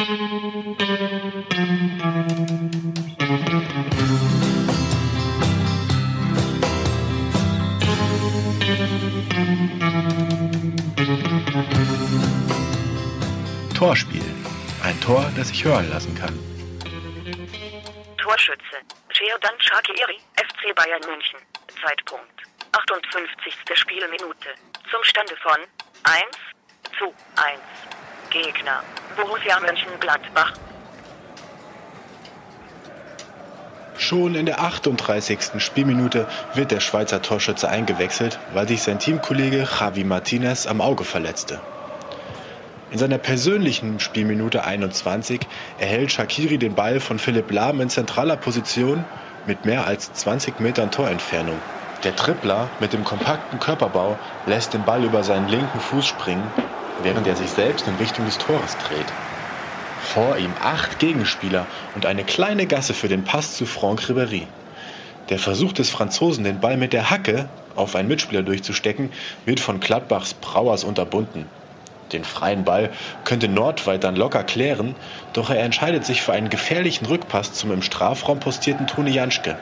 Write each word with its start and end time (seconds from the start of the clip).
Torspiel. 0.00 0.16
Ein 14.82 14.98
Tor, 15.02 15.30
das 15.36 15.48
sich 15.48 15.64
hören 15.64 15.90
lassen 15.90 16.14
kann. 16.14 16.38
Torschütze. 18.16 18.80
Şerdan 19.10 19.54
Şakiri, 19.58 20.18
FC 20.34 20.76
Bayern 20.76 21.02
München. 21.06 21.40
Zeitpunkt. 21.82 22.42
58. 22.72 23.54
Spielminute. 23.74 24.54
Zum 24.90 25.04
Stande 25.04 25.36
von 25.36 25.58
1 26.04 26.24
zu 26.98 27.12
1. 27.36 27.58
Gegner. 28.30 28.82
Borussia 29.16 29.58
Mönchengladbach. 29.60 30.52
Schon 33.98 34.34
in 34.34 34.46
der 34.46 34.60
38. 34.60 35.58
Spielminute 35.58 36.26
wird 36.54 36.70
der 36.70 36.80
Schweizer 36.80 37.20
Torschütze 37.20 37.68
eingewechselt, 37.68 38.38
weil 38.54 38.66
sich 38.66 38.82
sein 38.82 38.98
Teamkollege 38.98 39.68
Javi 39.78 40.04
Martinez 40.04 40.66
am 40.66 40.80
Auge 40.80 41.04
verletzte. 41.04 41.60
In 42.90 42.98
seiner 42.98 43.18
persönlichen 43.18 44.00
Spielminute 44.00 44.64
21 44.64 45.40
erhält 45.78 46.10
Shakiri 46.10 46.58
den 46.58 46.74
Ball 46.74 46.98
von 46.98 47.18
Philipp 47.18 47.50
Lahm 47.52 47.80
in 47.80 47.90
zentraler 47.90 48.36
Position 48.36 49.04
mit 49.46 49.64
mehr 49.64 49.86
als 49.86 50.12
20 50.12 50.58
Metern 50.60 50.90
Torentfernung. 50.90 51.58
Der 52.02 52.16
Tripler 52.16 52.68
mit 52.80 52.92
dem 52.92 53.04
kompakten 53.04 53.60
Körperbau 53.60 54.18
lässt 54.46 54.72
den 54.72 54.84
Ball 54.84 55.04
über 55.04 55.22
seinen 55.22 55.48
linken 55.48 55.78
Fuß 55.78 56.06
springen, 56.06 56.42
während 57.02 57.26
er 57.26 57.36
sich 57.36 57.50
selbst 57.50 57.86
in 57.86 57.96
Richtung 57.96 58.24
des 58.26 58.38
Tores 58.38 58.76
dreht. 58.88 59.12
Vor 60.02 60.36
ihm 60.38 60.52
acht 60.62 60.98
Gegenspieler 60.98 61.66
und 61.94 62.06
eine 62.06 62.24
kleine 62.24 62.66
Gasse 62.66 62.94
für 62.94 63.08
den 63.08 63.24
Pass 63.24 63.56
zu 63.56 63.66
Franck 63.66 64.02
Ribéry. 64.02 64.46
Der 65.28 65.38
Versuch 65.38 65.72
des 65.72 65.90
Franzosen, 65.90 66.44
den 66.44 66.60
Ball 66.60 66.76
mit 66.76 66.92
der 66.92 67.10
Hacke 67.10 67.48
auf 67.76 67.94
einen 67.94 68.08
Mitspieler 68.08 68.42
durchzustecken, 68.42 69.12
wird 69.44 69.60
von 69.60 69.78
Gladbachs 69.78 70.34
Brauers 70.34 70.84
unterbunden. 70.84 71.46
Den 72.12 72.24
freien 72.24 72.64
Ball 72.64 72.90
könnte 73.24 73.46
Nordweit 73.46 74.02
dann 74.02 74.16
locker 74.16 74.42
klären, 74.42 74.96
doch 75.32 75.50
er 75.50 75.62
entscheidet 75.62 76.04
sich 76.04 76.22
für 76.22 76.32
einen 76.32 76.50
gefährlichen 76.50 77.06
Rückpass 77.06 77.52
zum 77.52 77.70
im 77.70 77.82
Strafraum 77.82 78.40
postierten 78.40 78.88
Toni 78.88 79.10
Janschke. 79.10 79.56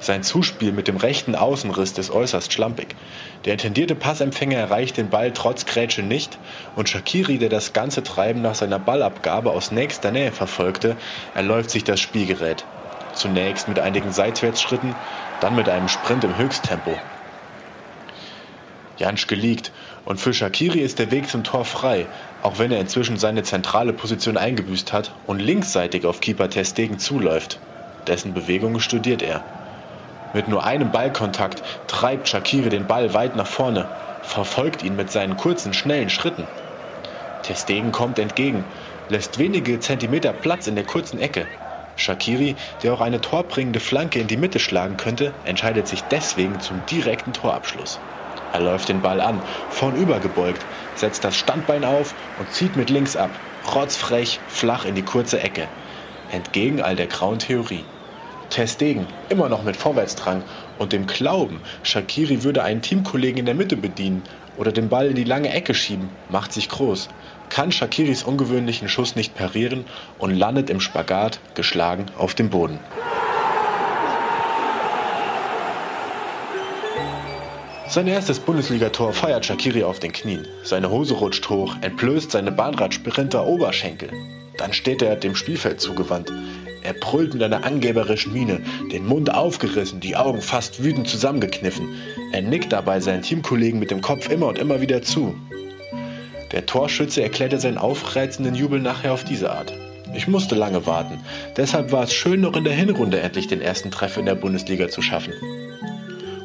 Sein 0.00 0.22
Zuspiel 0.22 0.72
mit 0.72 0.86
dem 0.86 0.96
rechten 0.96 1.34
Außenriss 1.34 1.98
ist 1.98 2.10
äußerst 2.10 2.52
schlampig. 2.52 2.94
Der 3.44 3.54
intendierte 3.54 3.96
Passempfänger 3.96 4.56
erreicht 4.56 4.96
den 4.96 5.10
Ball 5.10 5.32
trotz 5.32 5.66
Grätsche 5.66 6.02
nicht 6.02 6.38
und 6.76 6.88
Shakiri, 6.88 7.38
der 7.38 7.48
das 7.48 7.72
ganze 7.72 8.04
Treiben 8.04 8.40
nach 8.40 8.54
seiner 8.54 8.78
Ballabgabe 8.78 9.50
aus 9.50 9.72
nächster 9.72 10.12
Nähe 10.12 10.30
verfolgte, 10.30 10.96
erläuft 11.34 11.70
sich 11.70 11.82
das 11.82 11.98
Spielgerät. 12.00 12.64
Zunächst 13.12 13.66
mit 13.66 13.80
einigen 13.80 14.12
Seitwärtsschritten, 14.12 14.94
dann 15.40 15.56
mit 15.56 15.68
einem 15.68 15.88
Sprint 15.88 16.22
im 16.22 16.38
Höchsttempo. 16.38 16.96
Janschke 18.98 19.34
liegt 19.34 19.72
und 20.04 20.20
für 20.20 20.32
Shakiri 20.32 20.80
ist 20.80 20.98
der 20.98 21.10
Weg 21.10 21.28
zum 21.28 21.42
Tor 21.42 21.64
frei, 21.64 22.06
auch 22.42 22.58
wenn 22.58 22.70
er 22.70 22.80
inzwischen 22.80 23.16
seine 23.16 23.42
zentrale 23.42 23.92
Position 23.92 24.36
eingebüßt 24.36 24.92
hat 24.92 25.12
und 25.26 25.40
linksseitig 25.40 26.06
auf 26.06 26.20
Keeper 26.20 26.50
Testegen 26.50 26.98
zuläuft. 26.98 27.58
Dessen 28.06 28.34
Bewegungen 28.34 28.80
studiert 28.80 29.22
er. 29.22 29.42
Mit 30.34 30.48
nur 30.48 30.64
einem 30.64 30.92
Ballkontakt 30.92 31.62
treibt 31.86 32.28
Shakiri 32.28 32.68
den 32.68 32.86
Ball 32.86 33.14
weit 33.14 33.34
nach 33.34 33.46
vorne, 33.46 33.86
verfolgt 34.22 34.82
ihn 34.82 34.94
mit 34.94 35.10
seinen 35.10 35.36
kurzen, 35.36 35.72
schnellen 35.72 36.10
Schritten. 36.10 36.46
Testegen 37.42 37.92
kommt 37.92 38.18
entgegen, 38.18 38.64
lässt 39.08 39.38
wenige 39.38 39.80
Zentimeter 39.80 40.32
Platz 40.34 40.66
in 40.66 40.74
der 40.74 40.84
kurzen 40.84 41.18
Ecke. 41.18 41.46
Shakiri, 41.96 42.56
der 42.82 42.92
auch 42.92 43.00
eine 43.00 43.20
torbringende 43.20 43.80
Flanke 43.80 44.20
in 44.20 44.28
die 44.28 44.36
Mitte 44.36 44.60
schlagen 44.60 44.98
könnte, 44.98 45.32
entscheidet 45.44 45.88
sich 45.88 46.04
deswegen 46.04 46.60
zum 46.60 46.84
direkten 46.86 47.32
Torabschluss. 47.32 47.98
Er 48.52 48.60
läuft 48.60 48.88
den 48.88 49.02
Ball 49.02 49.20
an, 49.20 49.42
vornüber 49.68 50.20
gebeugt, 50.20 50.66
setzt 50.94 51.24
das 51.24 51.36
Standbein 51.36 51.84
auf 51.84 52.14
und 52.36 52.52
zieht 52.52 52.76
mit 52.76 52.90
links 52.90 53.16
ab, 53.16 53.30
rotzfrech, 53.74 54.40
flach 54.46 54.84
in 54.84 54.94
die 54.94 55.04
kurze 55.04 55.40
Ecke. 55.40 55.68
Entgegen 56.30 56.80
all 56.80 56.96
der 56.96 57.06
grauen 57.06 57.38
Theorie. 57.38 57.84
Testegen, 58.50 59.06
immer 59.28 59.48
noch 59.48 59.62
mit 59.62 59.76
Vorwärtsdrang 59.76 60.42
und 60.78 60.92
dem 60.92 61.06
Glauben, 61.06 61.60
Shakiri 61.82 62.42
würde 62.42 62.62
einen 62.62 62.82
Teamkollegen 62.82 63.38
in 63.38 63.46
der 63.46 63.54
Mitte 63.54 63.76
bedienen 63.76 64.22
oder 64.56 64.72
den 64.72 64.88
Ball 64.88 65.08
in 65.08 65.14
die 65.14 65.24
lange 65.24 65.52
Ecke 65.52 65.74
schieben, 65.74 66.08
macht 66.28 66.52
sich 66.52 66.68
groß, 66.68 67.08
kann 67.48 67.72
Shakiris 67.72 68.22
ungewöhnlichen 68.22 68.88
Schuss 68.88 69.16
nicht 69.16 69.34
parieren 69.34 69.84
und 70.18 70.34
landet 70.34 70.70
im 70.70 70.80
Spagat, 70.80 71.40
geschlagen, 71.54 72.06
auf 72.16 72.34
dem 72.34 72.50
Boden. 72.50 72.78
Sein 77.88 78.06
erstes 78.06 78.38
Bundesligator 78.38 79.14
feiert 79.14 79.46
Shakiri 79.46 79.82
auf 79.82 79.98
den 79.98 80.12
Knien. 80.12 80.46
Seine 80.62 80.90
Hose 80.90 81.14
rutscht 81.14 81.48
hoch, 81.48 81.74
entblößt 81.80 82.30
seine 82.30 82.52
Bahnradsprinter 82.52 83.46
Oberschenkel. 83.46 84.10
Dann 84.58 84.74
steht 84.74 85.00
er 85.00 85.16
dem 85.16 85.34
Spielfeld 85.34 85.80
zugewandt. 85.80 86.30
Er 86.82 86.92
brüllt 86.92 87.34
mit 87.34 87.42
einer 87.42 87.64
angeberischen 87.64 88.32
Miene, 88.32 88.60
den 88.92 89.06
Mund 89.06 89.32
aufgerissen, 89.32 90.00
die 90.00 90.16
Augen 90.16 90.40
fast 90.40 90.82
wütend 90.82 91.08
zusammengekniffen. 91.08 91.88
Er 92.32 92.42
nickt 92.42 92.72
dabei 92.72 93.00
seinen 93.00 93.22
Teamkollegen 93.22 93.80
mit 93.80 93.90
dem 93.90 94.00
Kopf 94.00 94.30
immer 94.30 94.46
und 94.46 94.58
immer 94.58 94.80
wieder 94.80 95.02
zu. 95.02 95.34
Der 96.52 96.66
Torschütze 96.66 97.22
erklärte 97.22 97.58
seinen 97.60 97.78
aufreizenden 97.78 98.54
Jubel 98.54 98.80
nachher 98.80 99.12
auf 99.12 99.24
diese 99.24 99.50
Art. 99.50 99.72
Ich 100.14 100.26
musste 100.26 100.54
lange 100.54 100.86
warten. 100.86 101.20
Deshalb 101.56 101.92
war 101.92 102.04
es 102.04 102.14
schön, 102.14 102.40
noch 102.40 102.56
in 102.56 102.64
der 102.64 102.72
Hinrunde 102.72 103.20
endlich 103.20 103.46
den 103.46 103.60
ersten 103.60 103.90
Treffer 103.90 104.20
in 104.20 104.26
der 104.26 104.34
Bundesliga 104.34 104.88
zu 104.88 105.02
schaffen. 105.02 105.34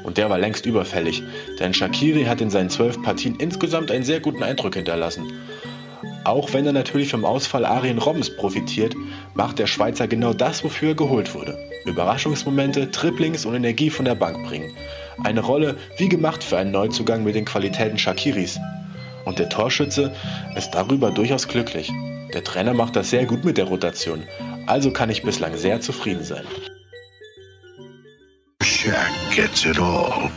Und 0.03 0.17
der 0.17 0.29
war 0.29 0.37
längst 0.37 0.65
überfällig, 0.65 1.23
denn 1.59 1.73
Shakiri 1.73 2.25
hat 2.25 2.41
in 2.41 2.49
seinen 2.49 2.69
zwölf 2.69 3.01
Partien 3.01 3.37
insgesamt 3.37 3.89
einen 3.89 4.03
sehr 4.03 4.19
guten 4.19 4.43
Eindruck 4.43 4.75
hinterlassen. 4.75 5.31
Auch 6.25 6.53
wenn 6.53 6.65
er 6.65 6.73
natürlich 6.73 7.11
vom 7.11 7.25
Ausfall 7.25 7.65
Arjen 7.65 7.97
Robbens 7.97 8.35
profitiert, 8.35 8.95
macht 9.33 9.59
der 9.59 9.67
Schweizer 9.67 10.07
genau 10.07 10.33
das, 10.33 10.63
wofür 10.63 10.89
er 10.89 10.95
geholt 10.95 11.33
wurde. 11.33 11.57
Überraschungsmomente, 11.85 12.91
Triplings 12.91 13.45
und 13.45 13.55
Energie 13.55 13.89
von 13.89 14.05
der 14.05 14.15
Bank 14.15 14.45
bringen. 14.45 14.73
Eine 15.23 15.41
Rolle 15.41 15.77
wie 15.97 16.09
gemacht 16.09 16.43
für 16.43 16.57
einen 16.57 16.71
Neuzugang 16.71 17.23
mit 17.23 17.35
den 17.35 17.45
Qualitäten 17.45 17.97
Shakiris. 17.97 18.59
Und 19.25 19.39
der 19.39 19.49
Torschütze 19.49 20.13
ist 20.55 20.71
darüber 20.71 21.11
durchaus 21.11 21.47
glücklich. 21.47 21.91
Der 22.33 22.43
Trainer 22.43 22.73
macht 22.73 22.95
das 22.95 23.09
sehr 23.09 23.25
gut 23.25 23.45
mit 23.45 23.57
der 23.57 23.65
Rotation, 23.65 24.23
also 24.65 24.91
kann 24.91 25.09
ich 25.09 25.23
bislang 25.23 25.55
sehr 25.55 25.81
zufrieden 25.81 26.23
sein. 26.23 26.45
Shaq 28.61 29.11
gets 29.35 29.65
it 29.65 29.79
all. 29.79 30.31